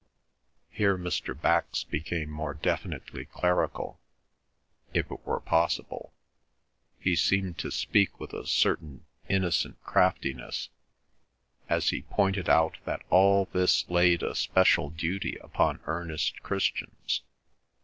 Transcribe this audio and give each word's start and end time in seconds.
Here 0.71 0.97
Mr. 0.97 1.39
Bax 1.39 1.83
became 1.83 2.31
more 2.31 2.55
definitely 2.55 3.25
clerical, 3.25 3.99
if 4.95 5.11
it 5.11 5.23
were 5.27 5.39
possible, 5.41 6.11
he 6.99 7.15
seemed 7.15 7.59
to 7.59 7.69
speak 7.69 8.19
with 8.19 8.33
a 8.33 8.47
certain 8.47 9.05
innocent 9.29 9.79
craftiness, 9.83 10.69
as 11.69 11.89
he 11.89 12.01
pointed 12.01 12.49
out 12.49 12.79
that 12.85 13.03
all 13.11 13.45
this 13.45 13.87
laid 13.91 14.23
a 14.23 14.33
special 14.33 14.89
duty 14.89 15.35
upon 15.37 15.79
earnest 15.85 16.41
Christians. 16.41 17.21